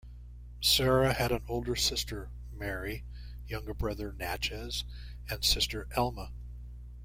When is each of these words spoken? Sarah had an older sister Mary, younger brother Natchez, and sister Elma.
Sarah 0.61 1.13
had 1.13 1.31
an 1.31 1.43
older 1.47 1.75
sister 1.75 2.31
Mary, 2.51 3.05
younger 3.45 3.75
brother 3.75 4.11
Natchez, 4.13 4.83
and 5.29 5.45
sister 5.45 5.87
Elma. 5.95 6.31